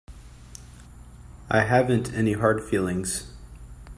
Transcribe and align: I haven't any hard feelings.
I 1.51 1.61
haven't 1.61 2.11
any 2.15 2.33
hard 2.33 2.63
feelings. 2.63 3.31